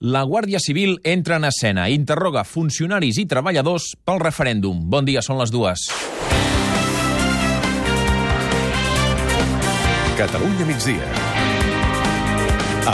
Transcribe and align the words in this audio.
La 0.00 0.22
Guàrdia 0.24 0.56
Civil 0.64 0.94
entra 1.04 1.36
en 1.36 1.44
escena, 1.44 1.82
interroga 1.92 2.40
funcionaris 2.48 3.18
i 3.20 3.26
treballadors 3.28 3.90
pel 4.00 4.22
referèndum. 4.22 4.78
Bon 4.88 5.04
dia, 5.04 5.20
són 5.20 5.36
les 5.36 5.52
dues. 5.52 5.82
Catalunya 10.16 10.70
migdia. 10.72 11.12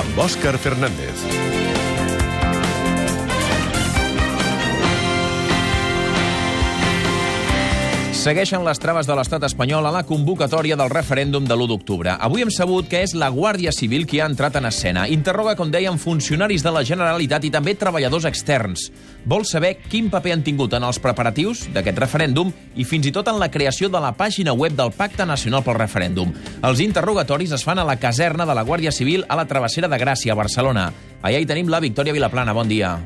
Amb 0.03 0.19
Òscar 0.27 0.58
Fernández. 0.58 1.55
Segueixen 8.27 8.64
les 8.66 8.80
traves 8.82 9.06
de 9.06 9.14
l'estat 9.14 9.45
espanyol 9.46 9.86
a 9.86 9.90
la 9.95 10.00
convocatòria 10.02 10.75
del 10.75 10.88
referèndum 10.90 11.45
de 11.46 11.54
l'1 11.54 11.68
d'octubre. 11.70 12.16
Avui 12.18 12.43
hem 12.43 12.48
sabut 12.50 12.88
que 12.90 13.04
és 13.06 13.12
la 13.14 13.29
Guàrdia 13.30 13.70
Civil 13.70 14.02
qui 14.02 14.18
ha 14.18 14.26
entrat 14.26 14.56
en 14.58 14.64
escena. 14.66 15.04
Interroga, 15.06 15.52
com 15.54 15.70
dèiem, 15.70 15.95
funcionaris 15.95 16.64
de 16.66 16.72
la 16.75 16.82
Generalitat 16.82 17.44
i 17.46 17.52
també 17.54 17.76
treballadors 17.79 18.25
externs. 18.26 18.89
Vol 19.31 19.46
saber 19.46 19.76
quin 19.86 20.08
paper 20.11 20.32
han 20.34 20.43
tingut 20.43 20.75
en 20.75 20.82
els 20.89 20.98
preparatius 20.98 21.68
d'aquest 21.70 22.00
referèndum 22.03 22.50
i 22.75 22.82
fins 22.82 23.07
i 23.07 23.12
tot 23.14 23.31
en 23.31 23.39
la 23.39 23.46
creació 23.54 23.86
de 23.86 24.00
la 24.03 24.11
pàgina 24.18 24.56
web 24.58 24.75
del 24.75 24.90
Pacte 24.90 25.22
Nacional 25.22 25.62
pel 25.62 25.79
Referèndum. 25.79 26.32
Els 26.67 26.82
interrogatoris 26.82 27.54
es 27.54 27.62
fan 27.62 27.79
a 27.79 27.86
la 27.86 27.95
caserna 28.03 28.43
de 28.43 28.58
la 28.58 28.67
Guàrdia 28.67 28.90
Civil 28.90 29.22
a 29.29 29.39
la 29.39 29.46
travessera 29.46 29.86
de 29.86 30.03
Gràcia, 30.03 30.34
a 30.34 30.40
Barcelona. 30.43 30.89
Allà 31.22 31.39
hi 31.39 31.46
tenim 31.46 31.70
la 31.70 31.79
Victòria 31.79 32.17
Vilaplana. 32.17 32.58
Bon 32.58 32.67
dia. 32.67 32.97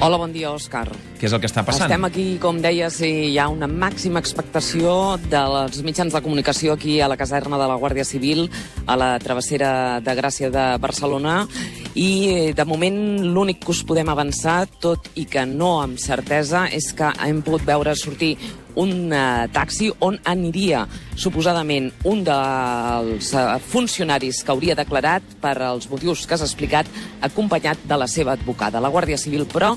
Hola, 0.00 0.18
bon 0.20 0.32
dia, 0.34 0.50
Òscar. 0.52 0.86
Què 1.18 1.28
és 1.28 1.34
el 1.34 1.40
que 1.42 1.48
està 1.48 1.62
passant? 1.64 1.86
Estem 1.88 2.04
aquí, 2.06 2.24
com 2.42 2.58
deies, 2.62 2.98
i 3.06 3.30
hi 3.30 3.38
ha 3.40 3.46
una 3.52 3.68
màxima 3.70 4.20
expectació 4.22 5.16
dels 5.30 5.80
mitjans 5.86 6.14
de 6.14 6.22
comunicació 6.24 6.74
aquí 6.74 6.98
a 7.00 7.08
la 7.08 7.16
caserna 7.20 7.58
de 7.60 7.68
la 7.70 7.78
Guàrdia 7.80 8.04
Civil, 8.04 8.48
a 8.86 8.98
la 9.00 9.14
travessera 9.22 10.00
de 10.04 10.16
Gràcia 10.18 10.50
de 10.52 10.66
Barcelona, 10.82 11.44
i 11.94 12.52
de 12.56 12.66
moment 12.66 12.98
l'únic 13.22 13.62
que 13.64 13.72
us 13.72 13.84
podem 13.86 14.10
avançar, 14.10 14.64
tot 14.82 15.08
i 15.14 15.24
que 15.30 15.46
no 15.46 15.78
amb 15.80 16.00
certesa, 16.02 16.66
és 16.74 16.90
que 16.96 17.12
hem 17.24 17.40
pogut 17.46 17.64
veure 17.66 17.94
sortir 17.96 18.34
un 18.80 19.12
uh, 19.12 19.46
taxi 19.54 19.90
on 20.04 20.18
aniria 20.28 20.84
suposadament 21.16 21.90
un 22.10 22.24
dels 22.26 23.32
uh, 23.34 23.58
funcionaris 23.58 24.42
que 24.44 24.54
hauria 24.54 24.78
declarat 24.78 25.36
per 25.42 25.56
als 25.62 25.88
motius 25.90 26.26
que 26.26 26.34
has 26.36 26.46
explicat 26.46 26.88
acompanyat 27.22 27.86
de 27.88 28.00
la 28.00 28.08
seva 28.10 28.34
advocada. 28.34 28.82
La 28.82 28.92
Guàrdia 28.92 29.18
Civil, 29.20 29.46
però, 29.50 29.74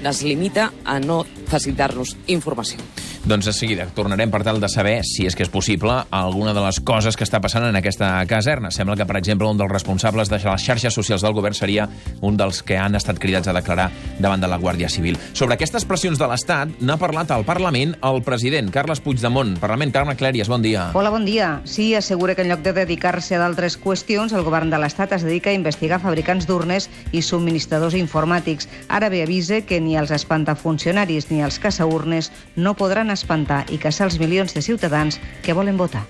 es 0.00 0.22
limita 0.24 0.70
a 0.84 0.98
no 0.98 1.22
facilitar-nos 1.50 2.16
informació. 2.26 2.80
Doncs 3.20 3.44
de 3.44 3.52
seguida 3.52 3.84
tornarem 3.92 4.30
per 4.32 4.40
tal 4.40 4.62
de 4.62 4.68
saber, 4.72 5.02
si 5.04 5.26
és 5.28 5.34
que 5.36 5.44
és 5.44 5.50
possible, 5.52 5.92
alguna 6.10 6.54
de 6.56 6.62
les 6.64 6.78
coses 6.80 7.18
que 7.20 7.26
està 7.26 7.36
passant 7.44 7.66
en 7.66 7.76
aquesta 7.76 8.14
caserna. 8.24 8.70
Sembla 8.72 8.96
que, 8.96 9.04
per 9.04 9.18
exemple, 9.18 9.44
un 9.44 9.58
dels 9.60 9.68
responsables 9.70 10.30
de 10.32 10.38
les 10.40 10.64
xarxes 10.64 10.96
socials 10.96 11.20
del 11.20 11.34
govern 11.36 11.54
seria 11.54 11.84
un 12.24 12.38
dels 12.40 12.62
que 12.64 12.78
han 12.80 12.96
estat 12.96 13.20
cridats 13.20 13.50
a 13.50 13.52
declarar 13.52 13.90
davant 14.18 14.40
de 14.40 14.48
la 14.48 14.56
Guàrdia 14.56 14.88
Civil. 14.88 15.18
Sobre 15.34 15.58
aquestes 15.58 15.84
pressions 15.84 16.16
de 16.18 16.28
l'Estat 16.30 16.80
n'ha 16.80 16.96
parlat 16.96 17.30
al 17.34 17.44
Parlament 17.44 17.92
el 18.08 18.22
president 18.24 18.70
Carles 18.72 19.04
Puigdemont. 19.04 19.52
Parlament, 19.60 19.92
Carme 19.92 20.16
Clèries, 20.16 20.48
bon 20.48 20.64
dia. 20.64 20.88
Hola, 20.96 21.12
bon 21.12 21.28
dia. 21.28 21.60
Sí, 21.68 21.94
assegura 21.94 22.34
que 22.34 22.46
en 22.46 22.48
lloc 22.54 22.64
de 22.64 22.72
dedicar-se 22.72 23.36
a 23.36 23.42
d'altres 23.44 23.76
qüestions, 23.76 24.32
el 24.32 24.46
govern 24.48 24.72
de 24.72 24.80
l'Estat 24.80 25.12
es 25.18 25.28
dedica 25.28 25.52
a 25.52 25.58
investigar 25.58 26.00
fabricants 26.00 26.48
d'urnes 26.48 26.88
i 27.12 27.20
subministradors 27.20 27.98
informàtics. 28.00 28.70
Ara 28.88 29.12
bé, 29.12 29.22
avisa 29.28 29.60
que 29.60 29.80
ni 29.84 29.98
els 30.00 30.10
espantafuncionaris 30.10 31.28
ni 31.28 31.44
els 31.44 31.60
caçaurnes 31.60 32.32
no 32.56 32.72
podran 32.80 33.09
espantar 33.16 33.64
i 33.70 33.78
caçar 33.78 34.08
els 34.10 34.18
milions 34.20 34.54
de 34.54 34.62
ciutadans 34.62 35.20
que 35.42 35.56
volen 35.56 35.78
votar. 35.80 36.04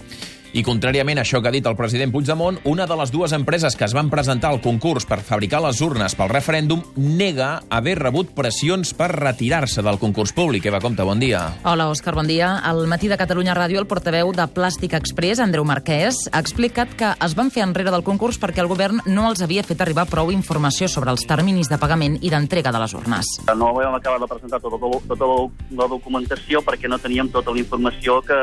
I 0.51 0.65
contràriament 0.67 1.21
a 1.21 1.23
això 1.23 1.39
que 1.39 1.47
ha 1.47 1.55
dit 1.55 1.67
el 1.67 1.77
president 1.79 2.11
Puigdemont, 2.11 2.57
una 2.67 2.83
de 2.91 2.97
les 2.99 3.13
dues 3.15 3.31
empreses 3.37 3.77
que 3.79 3.85
es 3.87 3.93
van 3.95 4.09
presentar 4.11 4.49
al 4.51 4.59
concurs 4.61 5.05
per 5.07 5.21
fabricar 5.23 5.61
les 5.63 5.79
urnes 5.85 6.17
pel 6.19 6.33
referèndum 6.33 6.83
nega 6.99 7.61
haver 7.71 7.95
rebut 8.01 8.33
pressions 8.35 8.91
per 8.99 9.13
retirar-se 9.15 9.85
del 9.87 10.01
concurs 10.03 10.33
públic. 10.35 10.67
Eva 10.67 10.81
Comte, 10.83 11.07
bon 11.07 11.23
dia. 11.23 11.45
Hola, 11.63 11.87
Òscar, 11.93 12.17
bon 12.19 12.27
dia. 12.27 12.57
Al 12.67 12.83
matí 12.91 13.07
de 13.07 13.19
Catalunya 13.21 13.55
Ràdio, 13.55 13.79
el 13.79 13.87
portaveu 13.87 14.33
de 14.35 14.49
Plàstic 14.51 14.97
Express, 14.99 15.39
Andreu 15.39 15.63
Marquès, 15.69 16.19
ha 16.33 16.43
explicat 16.43 16.99
que 16.99 17.13
es 17.15 17.39
van 17.39 17.55
fer 17.55 17.63
enrere 17.69 17.95
del 17.95 18.03
concurs 18.03 18.41
perquè 18.43 18.65
el 18.65 18.73
govern 18.73 19.05
no 19.07 19.29
els 19.31 19.45
havia 19.47 19.63
fet 19.63 19.87
arribar 19.87 20.09
prou 20.11 20.35
informació 20.35 20.91
sobre 20.91 21.15
els 21.15 21.27
terminis 21.31 21.71
de 21.71 21.79
pagament 21.79 22.19
i 22.27 22.35
d'entrega 22.35 22.75
de 22.75 22.83
les 22.83 22.99
urnes. 22.99 23.37
No 23.55 23.71
vam 23.79 23.95
acabar 23.95 24.19
de 24.19 24.33
presentar 24.35 24.59
tota, 24.59 24.83
tota 25.07 25.31
la 25.79 25.91
documentació 25.95 26.67
perquè 26.67 26.91
no 26.91 26.99
teníem 26.99 27.31
tota 27.31 27.55
la 27.55 27.63
informació 27.63 28.19
que, 28.27 28.43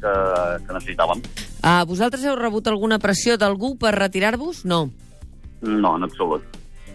que, 0.00 0.18
que 0.64 0.80
necessitàvem. 0.80 1.20
Uh, 1.62 1.84
vosaltres 1.86 2.24
heu 2.26 2.34
rebut 2.34 2.66
alguna 2.66 2.98
pressió 2.98 3.36
d'algú 3.38 3.76
per 3.78 3.94
retirar-vos? 3.94 4.64
No. 4.66 4.88
No, 5.62 5.94
en 5.94 6.02
absolut. 6.02 6.42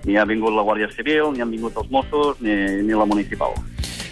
Ni 0.04 0.18
ha 0.20 0.26
vingut 0.28 0.52
la 0.52 0.66
Guàrdia 0.68 0.90
Civil, 0.92 1.32
ni 1.32 1.44
han 1.44 1.52
vingut 1.52 1.78
els 1.80 1.88
Mossos, 1.92 2.42
ni, 2.44 2.54
ni 2.84 2.96
la 2.96 3.08
municipal. 3.08 3.56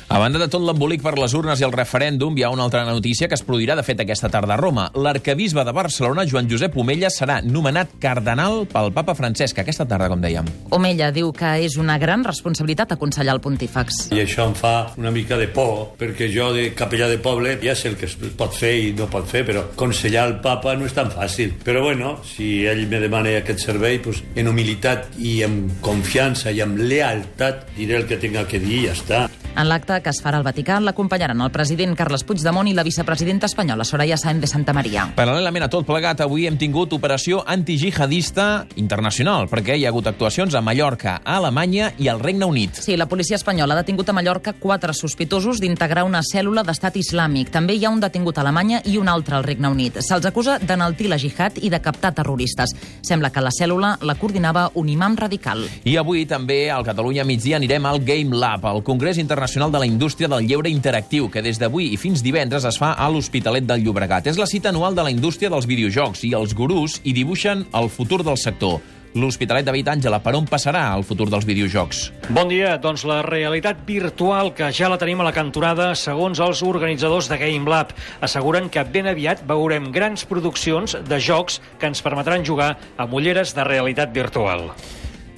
A 0.08 0.20
banda 0.22 0.38
de 0.38 0.46
tot 0.46 0.62
l'embolic 0.62 1.02
per 1.02 1.16
les 1.18 1.34
urnes 1.34 1.58
i 1.58 1.66
el 1.66 1.72
referèndum, 1.74 2.36
hi 2.38 2.44
ha 2.46 2.52
una 2.54 2.68
altra 2.68 2.84
notícia 2.86 3.26
que 3.28 3.34
es 3.34 3.42
produirà, 3.42 3.74
de 3.76 3.82
fet, 3.84 3.98
aquesta 4.04 4.30
tarda 4.30 4.54
a 4.54 4.58
Roma. 4.60 4.84
L'arcabisbe 4.94 5.64
de 5.66 5.72
Barcelona, 5.74 6.28
Joan 6.30 6.46
Josep 6.46 6.76
Omella, 6.78 7.10
serà 7.10 7.40
nomenat 7.42 7.96
cardenal 8.00 8.68
pel 8.70 8.92
papa 8.94 9.16
Francesc 9.18 9.64
aquesta 9.64 9.88
tarda, 9.90 10.12
com 10.12 10.22
dèiem. 10.22 10.46
Omella 10.78 11.10
diu 11.16 11.32
que 11.34 11.56
és 11.66 11.80
una 11.82 11.98
gran 11.98 12.22
responsabilitat 12.24 12.94
aconsellar 12.94 13.34
el 13.34 13.42
pontífex. 13.42 14.12
I 14.14 14.22
això 14.22 14.46
em 14.46 14.54
fa 14.54 14.76
una 15.02 15.10
mica 15.16 15.40
de 15.42 15.48
por, 15.50 15.96
perquè 15.98 16.30
jo, 16.30 16.52
de 16.54 16.68
capellà 16.78 17.10
de 17.10 17.18
poble, 17.18 17.56
ja 17.66 17.74
sé 17.74 17.90
el 17.90 17.98
que 17.98 18.06
es 18.06 18.14
pot 18.38 18.54
fer 18.54 18.76
i 18.84 18.94
no 18.94 19.10
pot 19.10 19.26
fer, 19.26 19.42
però 19.50 19.66
aconsellar 19.72 20.28
el 20.30 20.38
papa 20.46 20.76
no 20.78 20.86
és 20.86 20.94
tan 20.94 21.10
fàcil. 21.10 21.58
Però 21.66 21.82
bueno, 21.88 22.20
si 22.30 22.68
ell 22.70 22.86
me 22.94 23.02
demana 23.02 23.34
aquest 23.40 23.66
servei, 23.66 23.98
pues, 24.06 24.22
en 24.38 24.54
humilitat 24.54 25.18
i 25.18 25.40
amb 25.50 25.82
confiança 25.82 26.54
i 26.54 26.62
amb 26.62 26.78
lealtat 26.78 27.72
diré 27.74 27.98
el 28.04 28.06
que 28.06 28.22
tinga 28.22 28.46
que 28.46 28.62
dir 28.62 28.84
i 28.84 28.86
ja 28.86 28.94
està. 28.94 29.26
En 29.56 29.70
l'acte 29.70 30.02
que 30.04 30.12
es 30.12 30.18
farà 30.20 30.42
al 30.42 30.44
Vaticà 30.44 30.82
l'acompanyaran 30.84 31.40
el 31.40 31.52
president 31.54 31.94
Carles 31.96 32.26
Puigdemont 32.28 32.68
i 32.68 32.74
la 32.76 32.84
vicepresidenta 32.84 33.48
espanyola 33.48 33.86
Soraya 33.88 34.18
Sáenz 34.20 34.42
de 34.44 34.50
Santa 34.52 34.74
Maria. 34.76 35.06
Paral·lelament 35.16 35.64
a 35.64 35.70
tot 35.72 35.86
plegat, 35.88 36.20
avui 36.26 36.44
hem 36.50 36.58
tingut 36.60 36.92
operació 36.92 37.40
antijihadista 37.48 38.66
internacional, 38.76 39.48
perquè 39.48 39.78
hi 39.80 39.86
ha 39.86 39.94
hagut 39.94 40.10
actuacions 40.12 40.58
a 40.60 40.62
Mallorca, 40.62 41.22
a 41.24 41.38
Alemanya 41.38 41.94
i 42.04 42.10
al 42.12 42.20
Regne 42.20 42.50
Unit. 42.52 42.82
Sí, 42.84 42.98
la 43.00 43.08
policia 43.08 43.40
espanyola 43.40 43.78
ha 43.78 43.80
detingut 43.80 44.12
a 44.12 44.18
Mallorca 44.18 44.58
quatre 44.60 44.92
sospitosos 44.92 45.64
d'integrar 45.64 46.04
una 46.04 46.20
cèl·lula 46.20 46.66
d'estat 46.68 47.00
islàmic. 47.00 47.54
També 47.56 47.80
hi 47.80 47.88
ha 47.88 47.94
un 47.96 48.04
detingut 48.04 48.36
a 48.36 48.44
Alemanya 48.44 48.82
i 48.84 48.98
un 49.00 49.08
altre 49.08 49.40
al 49.40 49.48
Regne 49.48 49.72
Unit. 49.72 50.02
Se'ls 50.04 50.28
acusa 50.28 50.58
d'enaltir 50.60 51.08
la 51.08 51.22
jihad 51.22 51.62
i 51.64 51.72
de 51.72 51.80
captar 51.80 52.12
terroristes. 52.20 52.76
Sembla 53.00 53.32
que 53.32 53.46
la 53.48 53.56
cèl·lula 53.56 53.96
la 54.04 54.20
coordinava 54.20 54.68
un 54.76 54.92
imam 54.92 55.16
radical. 55.16 55.64
I 55.88 55.96
avui 55.96 56.28
també 56.28 56.66
al 56.70 56.84
Catalunya 56.84 57.24
migdia 57.24 57.56
anirem 57.56 57.88
al 57.88 58.04
Game 58.04 58.36
Lab, 58.36 58.68
al 58.68 58.84
Congrés 58.84 59.16
Internacional 59.16 59.45
de 59.46 59.80
la 59.80 59.86
Indústria 59.86 60.28
del 60.28 60.48
Lleure 60.48 60.70
Interactiu, 60.70 61.30
que 61.30 61.42
des 61.42 61.60
d'avui 61.62 61.92
i 61.94 61.98
fins 62.02 62.24
divendres 62.26 62.66
es 62.66 62.80
fa 62.82 62.94
a 62.98 63.10
l'Hospitalet 63.10 63.64
del 63.64 63.84
Llobregat. 63.86 64.26
És 64.28 64.38
la 64.38 64.48
cita 64.50 64.70
anual 64.70 64.96
de 64.96 65.04
la 65.04 65.12
indústria 65.12 65.50
dels 65.50 65.68
videojocs 65.70 66.24
i 66.26 66.34
els 66.34 66.56
gurús 66.56 67.00
hi 67.04 67.14
dibuixen 67.14 67.66
el 67.74 67.90
futur 67.90 68.24
del 68.26 68.38
sector. 68.38 68.82
L'Hospitalet 69.16 69.64
David 69.64 69.88
Àngela, 69.94 70.20
per 70.20 70.34
on 70.36 70.48
passarà 70.50 70.90
el 70.98 71.06
futur 71.08 71.30
dels 71.30 71.46
videojocs? 71.48 72.02
Bon 72.36 72.50
dia. 72.52 72.74
Doncs 72.82 73.06
la 73.08 73.22
realitat 73.24 73.86
virtual 73.88 74.52
que 74.58 74.72
ja 74.76 74.90
la 74.92 74.98
tenim 75.00 75.22
a 75.22 75.30
la 75.30 75.36
cantonada, 75.36 75.94
segons 75.96 76.42
els 76.44 76.66
organitzadors 76.66 77.30
de 77.32 77.38
Game 77.40 77.70
Lab, 77.70 77.94
asseguren 78.20 78.68
que 78.68 78.84
ben 78.84 79.08
aviat 79.08 79.46
veurem 79.48 79.92
grans 79.96 80.26
produccions 80.28 80.98
de 81.08 81.22
jocs 81.22 81.62
que 81.80 81.88
ens 81.88 82.04
permetran 82.04 82.44
jugar 82.44 82.74
amb 82.98 83.14
ulleres 83.14 83.56
de 83.56 83.64
realitat 83.64 84.12
virtual. 84.12 84.72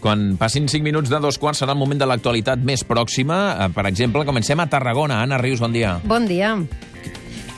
Quan 0.02 0.36
passin 0.38 0.68
5 0.70 0.86
minuts 0.86 1.10
de 1.10 1.20
dos 1.24 1.40
quarts 1.42 1.64
serà 1.64 1.74
el 1.74 1.80
moment 1.80 2.00
de 2.00 2.08
l'actualitat 2.10 2.62
més 2.62 2.84
pròxima. 2.88 3.70
Per 3.74 3.86
exemple, 3.90 4.26
comencem 4.28 4.60
a 4.62 4.68
Tarragona. 4.70 5.22
Anna 5.26 5.40
Rius, 5.42 5.64
bon 5.64 5.74
dia. 5.74 5.98
Bon 6.06 6.28
dia. 6.30 6.54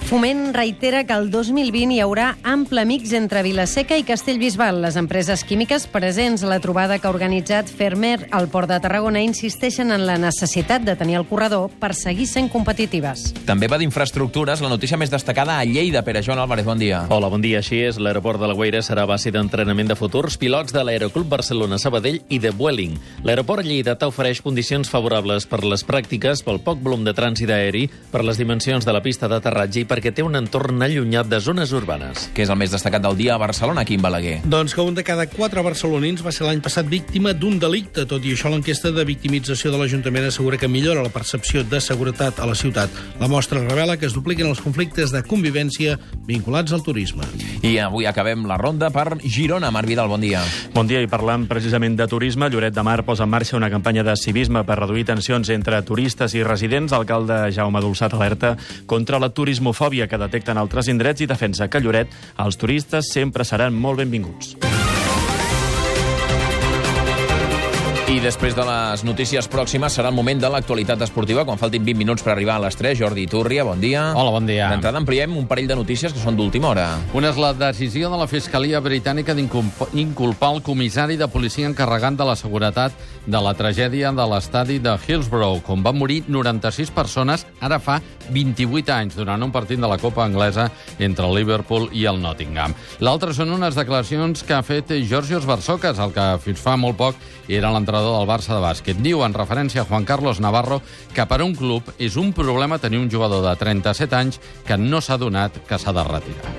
Foment 0.10 0.56
reitera 0.56 1.04
que 1.06 1.14
el 1.14 1.28
2020 1.30 1.94
hi 1.94 2.00
haurà 2.02 2.32
ample 2.42 2.82
mix 2.90 3.12
entre 3.14 3.44
Vilaseca 3.46 3.94
i 3.94 4.02
Castellbisbal. 4.02 4.80
Les 4.82 4.96
empreses 4.98 5.44
químiques 5.46 5.84
presents 5.86 6.42
a 6.42 6.48
la 6.50 6.58
trobada 6.64 6.96
que 6.98 7.06
ha 7.06 7.12
organitzat 7.14 7.68
Fermer 7.70 8.26
al 8.34 8.48
Port 8.50 8.72
de 8.72 8.80
Tarragona 8.82 9.22
insisteixen 9.22 9.94
en 9.94 10.08
la 10.08 10.16
necessitat 10.18 10.82
de 10.82 10.96
tenir 10.98 11.20
el 11.20 11.28
corredor 11.30 11.68
per 11.78 11.92
seguir 11.94 12.26
sent 12.26 12.50
competitives. 12.50 13.28
També 13.46 13.70
va 13.70 13.78
d'infraestructures, 13.78 14.64
la 14.66 14.72
notícia 14.74 14.98
més 14.98 15.14
destacada 15.14 15.60
a 15.60 15.68
Lleida. 15.70 16.02
Pere 16.02 16.26
Joan 16.26 16.42
Álvarez, 16.42 16.66
bon 16.66 16.82
dia. 16.82 17.04
Hola, 17.14 17.30
bon 17.30 17.46
dia. 17.46 17.62
Així 17.62 17.84
és, 17.92 18.02
l'aeroport 18.02 18.42
de 18.42 18.50
la 18.50 18.58
Guaira 18.58 18.82
serà 18.82 19.06
base 19.06 19.30
d'entrenament 19.30 19.94
de 19.94 20.00
futurs 20.00 20.40
pilots 20.42 20.74
de 20.74 20.88
l'Aeroclub 20.90 21.30
Barcelona 21.30 21.78
Sabadell 21.78 22.24
i 22.34 22.42
de 22.42 22.50
Vueling. 22.50 22.98
L'aeroport 23.30 23.62
Lleidatà 23.62 24.10
ofereix 24.10 24.42
condicions 24.42 24.90
favorables 24.90 25.46
per 25.46 25.62
les 25.62 25.86
pràctiques, 25.86 26.42
pel 26.42 26.64
poc 26.66 26.82
volum 26.82 27.06
de 27.06 27.14
trànsit 27.14 27.54
aeri, 27.54 27.86
per 28.10 28.26
les 28.26 28.42
dimensions 28.42 28.90
de 28.90 28.98
la 28.98 29.06
pista 29.06 29.30
d'aterratge 29.30 29.86
i 29.86 29.86
per 29.86 29.99
perquè 30.00 30.14
té 30.16 30.24
un 30.24 30.38
entorn 30.40 30.80
allunyat 30.80 31.28
de 31.28 31.42
zones 31.44 31.74
urbanes. 31.76 32.30
Que 32.32 32.46
és 32.46 32.52
el 32.52 32.56
més 32.60 32.72
destacat 32.72 33.04
del 33.04 33.18
dia 33.20 33.34
a 33.36 33.42
Barcelona, 33.42 33.84
Quim 33.84 34.00
Balaguer. 34.00 34.38
Doncs 34.48 34.72
que 34.76 34.86
un 34.86 34.96
de 34.96 35.04
cada 35.04 35.26
quatre 35.28 35.60
barcelonins 35.66 36.24
va 36.24 36.32
ser 36.32 36.46
l'any 36.48 36.62
passat 36.64 36.88
víctima 36.88 37.34
d'un 37.36 37.58
delicte. 37.60 38.06
Tot 38.08 38.24
i 38.24 38.32
això, 38.32 38.48
l'enquesta 38.54 38.94
de 38.96 39.04
victimització 39.04 39.74
de 39.74 39.82
l'Ajuntament 39.82 40.30
assegura 40.30 40.58
que 40.58 40.70
millora 40.72 41.04
la 41.04 41.12
percepció 41.12 41.66
de 41.68 41.82
seguretat 41.84 42.40
a 42.40 42.48
la 42.48 42.56
ciutat. 42.56 42.94
La 43.20 43.28
mostra 43.28 43.60
revela 43.60 43.98
que 44.00 44.08
es 44.08 44.16
dupliquen 44.16 44.48
els 44.48 44.62
conflictes 44.64 45.12
de 45.12 45.24
convivència 45.28 45.98
vinculats 46.30 46.72
al 46.72 46.86
turisme. 46.86 47.28
I 47.60 47.76
avui 47.84 48.08
acabem 48.08 48.48
la 48.48 48.58
ronda 48.62 48.94
per 48.96 49.18
Girona. 49.20 49.74
Marc 49.76 49.92
Vidal, 49.92 50.08
bon 50.08 50.24
dia. 50.24 50.46
Bon 50.74 50.88
dia, 50.88 51.04
i 51.04 51.12
parlant 51.12 51.44
precisament 51.52 52.00
de 52.00 52.08
turisme, 52.08 52.48
Lloret 52.48 52.76
de 52.76 52.88
Mar 52.88 53.02
posa 53.04 53.28
en 53.28 53.34
marxa 53.34 53.60
una 53.60 53.72
campanya 53.74 54.06
de 54.08 54.16
civisme 54.16 54.64
per 54.64 54.80
reduir 54.80 55.04
tensions 55.12 55.52
entre 55.52 55.84
turistes 55.84 56.38
i 56.40 56.46
residents. 56.48 56.96
Alcalde 56.96 57.50
Jaume 57.52 57.84
Dolçat 57.84 58.16
alerta 58.16 58.56
contra 58.88 59.20
la 59.20 59.34
turismofòbia 59.36 59.89
que 60.08 60.22
detecten 60.22 60.62
altres 60.62 60.88
indrets 60.94 61.26
i 61.26 61.30
defensa 61.30 61.68
que 61.68 61.82
Lloret 61.82 62.14
els 62.38 62.62
turistes 62.62 63.10
sempre 63.14 63.48
seran 63.48 63.74
molt 63.74 64.04
benvinguts. 64.06 64.69
I 68.10 68.18
després 68.18 68.56
de 68.58 68.64
les 68.66 69.04
notícies 69.06 69.46
pròximes 69.54 69.94
serà 69.94 70.10
el 70.10 70.16
moment 70.18 70.40
de 70.42 70.50
l'actualitat 70.50 71.04
esportiva, 71.06 71.44
quan 71.46 71.60
faltin 71.62 71.84
20 71.86 72.00
minuts 72.00 72.24
per 72.26 72.32
arribar 72.34 72.56
a 72.58 72.64
les 72.64 72.74
3. 72.74 72.98
Jordi 72.98 73.28
Turria, 73.30 73.62
bon 73.68 73.78
dia. 73.78 74.08
Hola, 74.18 74.32
bon 74.34 74.48
dia. 74.50 74.72
D'entrada 74.74 74.98
ampliem 74.98 75.36
un 75.38 75.46
parell 75.46 75.68
de 75.70 75.78
notícies 75.78 76.16
que 76.16 76.18
són 76.18 76.34
d'última 76.34 76.72
hora. 76.72 76.88
Una 77.14 77.30
és 77.30 77.38
la 77.38 77.52
decisió 77.54 78.10
de 78.10 78.18
la 78.18 78.26
Fiscalia 78.26 78.82
Britànica 78.82 79.36
d'inculpar 79.38 80.50
el 80.56 80.64
comissari 80.66 81.20
de 81.22 81.30
policia 81.30 81.70
encarregat 81.70 82.18
de 82.18 82.26
la 82.26 82.36
seguretat 82.40 82.98
de 83.30 83.44
la 83.46 83.54
tragèdia 83.54 84.10
de 84.10 84.26
l'estadi 84.34 84.80
de 84.82 84.98
Hillsborough, 84.98 85.70
on 85.70 85.86
van 85.86 86.02
morir 86.02 86.24
96 86.26 86.90
persones 86.90 87.46
ara 87.62 87.78
fa 87.78 88.00
28 88.34 88.90
anys 88.90 89.20
durant 89.22 89.46
un 89.46 89.54
partit 89.54 89.78
de 89.78 89.86
la 89.86 90.00
Copa 90.02 90.26
Anglesa 90.26 90.72
entre 90.98 91.30
el 91.30 91.38
Liverpool 91.38 91.92
i 91.94 92.08
el 92.10 92.18
Nottingham. 92.24 92.74
L'altre 93.06 93.38
són 93.38 93.54
unes 93.54 93.78
declaracions 93.78 94.42
que 94.42 94.58
ha 94.58 94.66
fet 94.66 94.98
Georgios 95.06 95.46
Barsocas, 95.46 96.02
el 96.02 96.16
que 96.18 96.32
fins 96.42 96.66
fa 96.66 96.74
molt 96.74 96.98
poc 96.98 97.22
era 97.50 97.70
l'entrenador 97.74 97.99
del 98.06 98.30
Barça 98.30 98.56
de 98.56 98.62
bàsquet. 98.64 99.02
Diu, 99.04 99.24
en 99.26 99.36
referència 99.36 99.84
a 99.84 99.90
Juan 99.90 100.08
Carlos 100.08 100.40
Navarro, 100.40 100.80
que 101.14 101.28
per 101.28 101.42
un 101.44 101.56
club 101.56 101.84
és 102.00 102.16
un 102.16 102.32
problema 102.34 102.80
tenir 102.80 103.04
un 103.04 103.12
jugador 103.12 103.44
de 103.44 103.56
37 103.60 104.16
anys 104.16 104.40
que 104.66 104.80
no 104.80 105.04
s'ha 105.04 105.20
donat 105.20 105.60
que 105.68 105.78
s'ha 105.78 105.92
de 105.94 106.08
retirar. 106.08 106.48